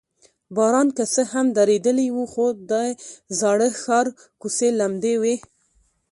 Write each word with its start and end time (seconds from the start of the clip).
باران 0.55 0.87
که 0.97 1.03
څه 1.13 1.21
هم 1.33 1.45
درېدلی 1.57 2.07
و، 2.11 2.17
خو 2.33 2.45
د 2.71 2.73
زاړه 3.39 3.67
ښار 3.81 4.07
کوڅې 4.41 4.69
لمدې 4.79 5.13
وې. 5.21 5.35